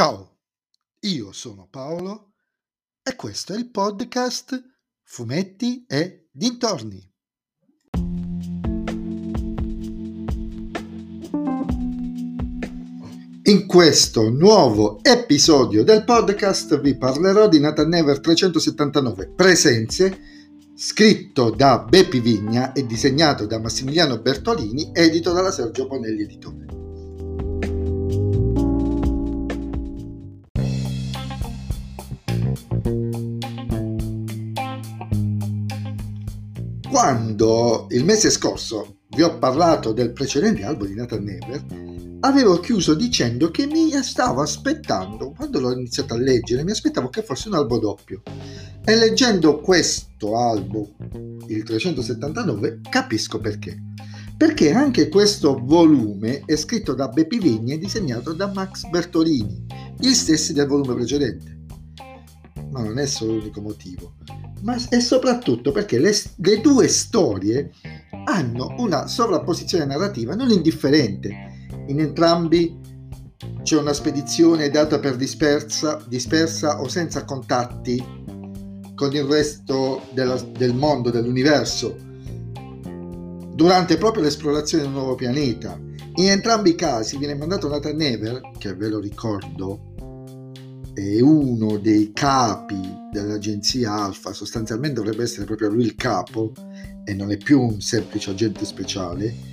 Ciao, 0.00 0.38
io 1.00 1.30
sono 1.30 1.68
Paolo 1.70 2.32
e 3.02 3.14
questo 3.16 3.52
è 3.52 3.58
il 3.58 3.68
podcast 3.68 4.58
Fumetti 5.02 5.84
e 5.86 6.30
Dintorni. 6.32 7.06
In 13.42 13.66
questo 13.66 14.30
nuovo 14.30 15.00
episodio 15.02 15.84
del 15.84 16.04
podcast 16.04 16.80
vi 16.80 16.96
parlerò 16.96 17.46
di 17.46 17.60
Nathan 17.60 17.90
Never 17.90 18.20
379 18.20 19.34
Presenze, 19.36 20.18
scritto 20.76 21.50
da 21.50 21.78
Beppi 21.78 22.20
Vigna 22.20 22.72
e 22.72 22.86
disegnato 22.86 23.44
da 23.44 23.60
Massimiliano 23.60 24.18
Bertolini, 24.18 24.92
edito 24.94 25.34
dalla 25.34 25.50
Sergio 25.50 25.86
Bonelli 25.86 26.22
Editore. 26.22 26.69
Quando 37.00 37.86
il 37.92 38.04
mese 38.04 38.28
scorso 38.28 38.98
vi 39.16 39.22
ho 39.22 39.38
parlato 39.38 39.92
del 39.92 40.12
precedente 40.12 40.64
album 40.64 40.88
di 40.88 40.94
Nathan 40.96 41.22
Never, 41.24 42.18
avevo 42.20 42.60
chiuso 42.60 42.92
dicendo 42.92 43.50
che 43.50 43.66
mi 43.66 43.90
stavo 44.02 44.42
aspettando, 44.42 45.30
quando 45.30 45.60
l'ho 45.60 45.72
iniziato 45.72 46.12
a 46.12 46.18
leggere, 46.18 46.62
mi 46.62 46.72
aspettavo 46.72 47.08
che 47.08 47.22
fosse 47.22 47.48
un 47.48 47.54
albo 47.54 47.78
doppio. 47.78 48.20
E 48.84 48.96
leggendo 48.96 49.60
questo 49.60 50.36
album, 50.36 50.88
il 51.46 51.62
379, 51.62 52.80
capisco 52.90 53.38
perché. 53.38 53.80
Perché 54.36 54.70
anche 54.70 55.08
questo 55.08 55.58
volume 55.58 56.42
è 56.44 56.54
scritto 56.54 56.92
da 56.92 57.08
Beppi 57.08 57.38
Vigni 57.38 57.72
e 57.72 57.78
disegnato 57.78 58.34
da 58.34 58.52
Max 58.52 58.86
Bertolini, 58.90 59.64
gli 59.96 60.12
stessi 60.12 60.52
del 60.52 60.66
volume 60.66 60.96
precedente. 60.96 61.60
Ma 62.70 62.82
non 62.82 62.98
è 62.98 63.06
solo 63.06 63.36
l'unico 63.36 63.62
motivo 63.62 64.16
ma 64.62 64.76
è 64.88 65.00
soprattutto 65.00 65.72
perché 65.72 65.98
le, 65.98 66.14
le 66.36 66.60
due 66.60 66.88
storie 66.88 67.72
hanno 68.24 68.74
una 68.78 69.06
sovrapposizione 69.06 69.84
narrativa 69.84 70.34
non 70.34 70.50
indifferente. 70.50 71.68
In 71.86 72.00
entrambi 72.00 72.78
c'è 73.62 73.78
una 73.78 73.92
spedizione 73.92 74.70
data 74.70 74.98
per 74.98 75.16
dispersa, 75.16 76.02
dispersa 76.06 76.80
o 76.80 76.88
senza 76.88 77.24
contatti 77.24 78.02
con 78.94 79.14
il 79.14 79.24
resto 79.24 80.02
della, 80.12 80.36
del 80.36 80.74
mondo, 80.74 81.10
dell'universo, 81.10 81.96
durante 83.54 83.96
proprio 83.96 84.22
l'esplorazione 84.22 84.84
di 84.84 84.90
un 84.90 84.94
nuovo 84.94 85.14
pianeta. 85.14 85.78
In 86.16 86.28
entrambi 86.28 86.70
i 86.70 86.74
casi 86.74 87.16
viene 87.16 87.34
mandato 87.34 87.68
Nathan 87.68 87.96
Never, 87.96 88.40
che 88.58 88.74
ve 88.74 88.88
lo 88.88 88.98
ricordo, 88.98 89.89
è 91.00 91.20
uno 91.20 91.78
dei 91.78 92.12
capi 92.12 92.80
dell'agenzia 93.10 93.92
Alfa, 93.92 94.32
sostanzialmente 94.32 95.00
dovrebbe 95.00 95.22
essere 95.22 95.46
proprio 95.46 95.70
lui 95.70 95.84
il 95.84 95.94
capo 95.94 96.52
e 97.04 97.14
non 97.14 97.32
è 97.32 97.38
più 97.38 97.60
un 97.60 97.80
semplice 97.80 98.30
agente 98.30 98.64
speciale. 98.66 99.48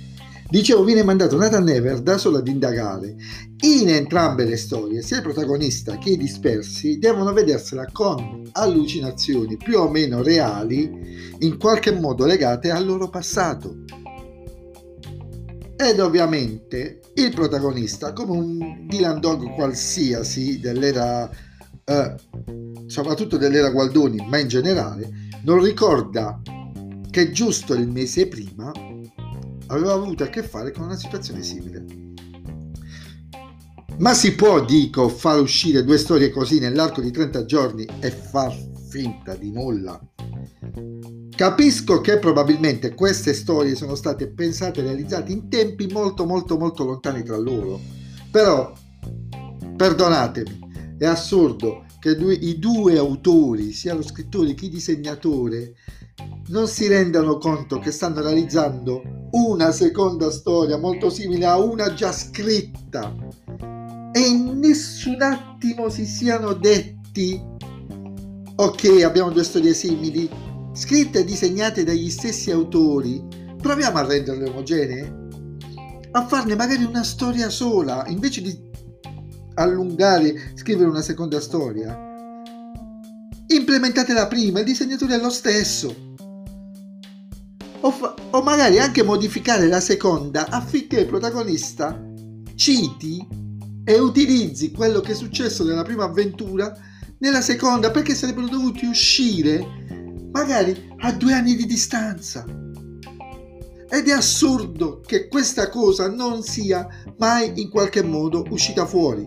Dicevo, 0.50 0.84
viene 0.84 1.02
mandato 1.02 1.36
Nathan 1.36 1.64
Never 1.64 2.00
da 2.00 2.16
solo 2.16 2.38
ad 2.38 2.48
indagare. 2.48 3.16
In 3.60 3.88
entrambe 3.88 4.44
le 4.44 4.56
storie, 4.56 5.02
sia 5.02 5.16
il 5.16 5.22
protagonista 5.22 5.98
che 5.98 6.10
i 6.10 6.16
dispersi 6.16 6.98
devono 6.98 7.32
vedersela 7.32 7.86
con 7.92 8.48
allucinazioni 8.52 9.56
più 9.56 9.78
o 9.78 9.90
meno 9.90 10.22
reali, 10.22 11.36
in 11.40 11.58
qualche 11.58 11.92
modo 11.92 12.24
legate 12.24 12.70
al 12.70 12.86
loro 12.86 13.10
passato. 13.10 13.84
Ed 15.80 16.00
ovviamente 16.00 17.00
il 17.14 17.32
protagonista, 17.32 18.12
come 18.12 18.32
un 18.32 18.86
Dylan 18.88 19.20
Dog 19.20 19.54
qualsiasi 19.54 20.58
dell'era 20.58 21.30
eh, 21.84 22.14
soprattutto 22.86 23.36
dell'era 23.36 23.70
Gualdoni, 23.70 24.26
ma 24.28 24.38
in 24.38 24.48
generale, 24.48 25.10
non 25.44 25.62
ricorda 25.62 26.40
che 27.10 27.30
giusto 27.30 27.74
il 27.74 27.88
mese 27.88 28.26
prima 28.26 28.70
aveva 29.68 29.92
avuto 29.92 30.24
a 30.24 30.28
che 30.28 30.42
fare 30.42 30.70
con 30.70 30.84
una 30.84 30.96
situazione 30.96 31.42
simile. 31.42 31.84
Ma 33.98 34.14
si 34.14 34.34
può, 34.34 34.64
dico, 34.64 35.08
far 35.08 35.40
uscire 35.40 35.82
due 35.82 35.98
storie 35.98 36.30
così 36.30 36.58
nell'arco 36.58 37.00
di 37.00 37.10
30 37.10 37.44
giorni 37.44 37.86
e 38.00 38.10
far 38.10 38.54
finta 38.88 39.34
di 39.34 39.50
nulla? 39.50 40.00
Capisco 41.38 42.00
che 42.00 42.18
probabilmente 42.18 42.94
queste 42.94 43.32
storie 43.32 43.76
sono 43.76 43.94
state 43.94 44.26
pensate 44.26 44.80
e 44.80 44.82
realizzate 44.82 45.30
in 45.30 45.48
tempi 45.48 45.86
molto 45.86 46.26
molto 46.26 46.58
molto 46.58 46.82
lontani 46.82 47.22
tra 47.22 47.36
loro. 47.36 47.78
Però, 48.28 48.72
perdonatemi, 49.76 50.96
è 50.98 51.06
assurdo 51.06 51.84
che 52.00 52.16
due, 52.16 52.34
i 52.34 52.58
due 52.58 52.98
autori, 52.98 53.70
sia 53.70 53.94
lo 53.94 54.02
scrittore 54.02 54.52
che 54.54 54.64
il 54.64 54.72
disegnatore, 54.72 55.74
non 56.48 56.66
si 56.66 56.88
rendano 56.88 57.38
conto 57.38 57.78
che 57.78 57.92
stanno 57.92 58.20
realizzando 58.20 59.00
una 59.30 59.70
seconda 59.70 60.32
storia 60.32 60.76
molto 60.76 61.08
simile 61.08 61.46
a 61.46 61.56
una 61.56 61.94
già 61.94 62.10
scritta 62.10 63.14
e 64.10 64.18
in 64.18 64.58
nessun 64.58 65.22
attimo 65.22 65.88
si 65.88 66.04
siano 66.04 66.52
detti 66.54 67.40
ok 68.56 69.02
abbiamo 69.04 69.30
due 69.30 69.44
storie 69.44 69.72
simili 69.72 70.46
scritte 70.78 71.18
e 71.18 71.24
disegnate 71.24 71.82
dagli 71.82 72.08
stessi 72.08 72.52
autori 72.52 73.20
proviamo 73.60 73.98
a 73.98 74.06
renderle 74.06 74.48
omogenee 74.48 75.26
a 76.12 76.26
farne 76.26 76.54
magari 76.54 76.84
una 76.84 77.02
storia 77.02 77.50
sola 77.50 78.04
invece 78.06 78.40
di 78.40 78.66
allungare, 79.54 80.52
scrivere 80.54 80.88
una 80.88 81.02
seconda 81.02 81.40
storia. 81.40 82.06
Implementate 83.48 84.12
la 84.12 84.28
prima, 84.28 84.60
il 84.60 84.64
disegnatore 84.64 85.16
è 85.16 85.20
lo 85.20 85.30
stesso. 85.30 86.14
O, 87.80 87.90
fa- 87.90 88.14
o 88.30 88.42
magari 88.42 88.78
anche 88.78 89.02
modificare 89.02 89.66
la 89.66 89.80
seconda 89.80 90.48
affinché 90.48 91.00
il 91.00 91.06
protagonista 91.06 92.00
citi 92.54 93.26
e 93.84 93.98
utilizzi 93.98 94.70
quello 94.70 95.00
che 95.00 95.12
è 95.12 95.14
successo 95.14 95.64
nella 95.64 95.82
prima 95.82 96.04
avventura 96.04 96.72
nella 97.18 97.40
seconda 97.40 97.90
perché 97.90 98.14
sarebbero 98.14 98.48
dovuti 98.48 98.84
uscire 98.84 99.97
magari 100.30 100.90
a 100.98 101.12
due 101.12 101.32
anni 101.32 101.54
di 101.56 101.66
distanza. 101.66 102.44
Ed 103.90 104.06
è 104.06 104.12
assurdo 104.12 105.00
che 105.00 105.28
questa 105.28 105.70
cosa 105.70 106.08
non 106.10 106.42
sia 106.42 106.86
mai 107.16 107.60
in 107.60 107.70
qualche 107.70 108.02
modo 108.02 108.44
uscita 108.50 108.84
fuori. 108.84 109.26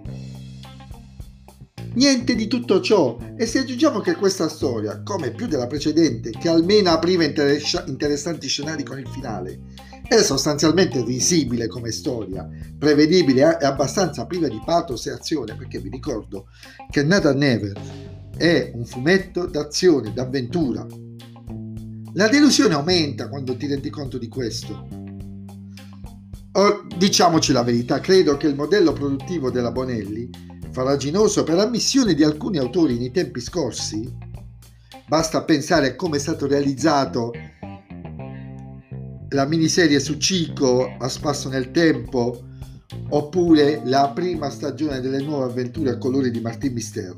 Niente 1.94 2.36
di 2.36 2.48
tutto 2.48 2.80
ciò 2.80 3.18
e 3.36 3.46
se 3.46 3.60
aggiungiamo 3.60 4.00
che 4.00 4.16
questa 4.16 4.48
storia, 4.48 5.02
come 5.04 5.32
più 5.32 5.48
della 5.48 5.68
precedente, 5.68 6.30
che 6.30 6.48
almeno 6.48 6.92
apriva 6.92 7.26
interess- 7.26 7.84
interessanti 7.88 8.48
scenari 8.48 8.84
con 8.84 8.98
il 8.98 9.08
finale, 9.10 9.60
è 10.08 10.22
sostanzialmente 10.22 11.04
risibile 11.04 11.68
come 11.68 11.92
storia, 11.92 12.48
prevedibile 12.78 13.58
e 13.60 13.66
abbastanza 13.66 14.26
priva 14.26 14.48
di 14.48 14.62
pathos 14.64 15.08
e 15.08 15.12
azione, 15.12 15.56
perché 15.56 15.80
vi 15.80 15.90
ricordo 15.90 16.48
che 16.90 17.04
Nathan 17.04 17.38
Never 17.38 17.74
è 18.42 18.72
un 18.74 18.86
fumetto 18.86 19.46
d'azione, 19.46 20.14
d'avventura, 20.14 20.84
la 22.14 22.28
delusione 22.28 22.74
aumenta 22.74 23.30
quando 23.30 23.56
ti 23.56 23.68
rendi 23.68 23.92
conto 23.92 24.18
di 24.18 24.28
questo. 24.28 24.88
O, 26.54 26.88
diciamoci 26.98 27.52
la 27.52 27.62
verità, 27.62 28.00
credo 28.00 28.38
che 28.38 28.48
il 28.48 28.56
modello 28.56 28.94
produttivo 28.94 29.52
della 29.52 29.72
Bonelli, 29.72 30.28
faraginoso 30.72 31.44
per 31.44 31.60
ammissione 31.60 32.16
di 32.16 32.24
alcuni 32.24 32.58
autori 32.58 32.98
nei 32.98 33.12
tempi 33.12 33.40
scorsi, 33.40 34.12
basta 35.08 35.44
pensare 35.44 35.90
a 35.90 35.96
come 35.96 36.18
è 36.18 36.20
stato 36.20 36.48
realizzato 36.48 37.32
la 39.30 39.46
miniserie 39.46 40.00
su 40.00 40.18
Cico 40.18 40.96
a 40.98 41.08
spasso 41.08 41.48
nel 41.48 41.70
tempo, 41.70 42.44
oppure 43.10 43.84
la 43.86 44.12
prima 44.16 44.50
stagione 44.50 45.00
delle 45.00 45.22
nuove 45.22 45.46
avventure 45.46 45.92
a 45.92 45.98
colori 46.00 46.32
di 46.32 46.42
Martin 46.42 46.74
Mister, 46.74 47.16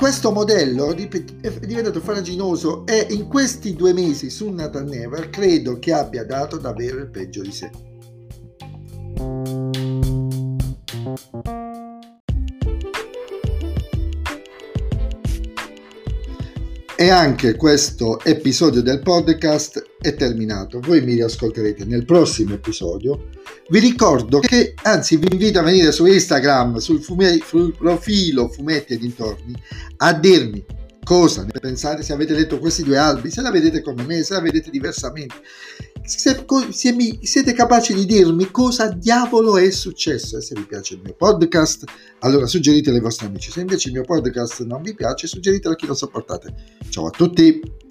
questo 0.00 0.32
modello 0.32 0.94
è 0.94 1.58
diventato 1.66 2.00
faraginoso 2.00 2.86
e 2.86 3.08
in 3.10 3.28
questi 3.28 3.76
due 3.76 3.92
mesi 3.92 4.30
su 4.30 4.48
Nathan 4.48 4.86
Never 4.86 5.28
credo 5.28 5.78
che 5.78 5.92
abbia 5.92 6.24
dato 6.24 6.56
davvero 6.56 7.00
il 7.00 7.10
peggio 7.10 7.42
di 7.42 7.52
sé. 7.52 7.70
E 16.96 17.10
anche 17.10 17.56
questo 17.56 18.20
episodio 18.24 18.80
del 18.80 19.02
podcast 19.02 19.96
è 20.00 20.14
terminato. 20.14 20.80
Voi 20.80 21.02
mi 21.02 21.12
riascolterete 21.12 21.84
nel 21.84 22.06
prossimo 22.06 22.54
episodio. 22.54 23.28
Vi 23.70 23.78
ricordo 23.78 24.40
che, 24.40 24.74
anzi, 24.82 25.16
vi 25.16 25.28
invito 25.30 25.60
a 25.60 25.62
venire 25.62 25.92
su 25.92 26.04
Instagram, 26.04 26.78
sul, 26.78 27.00
fume- 27.00 27.40
sul 27.46 27.72
profilo 27.72 28.48
Fumetti 28.48 28.94
e 28.94 28.98
dintorni, 28.98 29.54
a 29.98 30.12
dirmi 30.12 30.64
cosa 31.04 31.44
ne 31.44 31.52
pensate 31.60 32.02
se 32.02 32.12
avete 32.12 32.34
letto 32.34 32.58
questi 32.58 32.82
due 32.82 32.98
albi, 32.98 33.30
se 33.30 33.40
la 33.42 33.52
vedete 33.52 33.80
come 33.80 34.02
me, 34.02 34.24
se 34.24 34.34
la 34.34 34.40
vedete 34.40 34.70
diversamente. 34.70 35.36
Se, 36.04 36.44
se 36.70 36.92
mi, 36.92 37.20
siete 37.22 37.52
capaci 37.52 37.94
di 37.94 38.06
dirmi 38.06 38.50
cosa 38.50 38.88
diavolo 38.88 39.56
è 39.56 39.70
successo 39.70 40.38
e 40.38 40.40
se 40.40 40.56
vi 40.56 40.66
piace 40.66 40.94
il 40.94 41.02
mio 41.04 41.14
podcast, 41.14 41.84
allora 42.20 42.46
suggeritelo 42.46 42.96
ai 42.96 43.02
vostri 43.02 43.26
amici. 43.26 43.52
Se 43.52 43.60
invece 43.60 43.86
il 43.86 43.94
mio 43.94 44.04
podcast 44.04 44.64
non 44.64 44.82
vi 44.82 44.94
piace, 44.96 45.28
suggeritelo 45.28 45.74
a 45.74 45.76
chi 45.76 45.86
lo 45.86 45.94
sopportate. 45.94 46.52
Ciao 46.88 47.06
a 47.06 47.10
tutti! 47.10 47.89